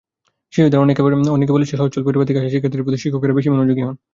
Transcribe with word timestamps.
শিশুদের 0.53 0.81
অনেকে 0.81 1.01
বলেছে, 1.55 1.73
সচ্ছল 1.77 2.01
পরিবার 2.05 2.27
থেকে 2.27 2.39
আসা 2.39 2.51
শিক্ষার্থীদের 2.53 2.85
প্রতি 2.85 2.99
শিক্ষকেরা 3.03 3.37
বেশি 3.37 3.49
মনোযোগী 3.49 3.81
হন। 3.81 3.95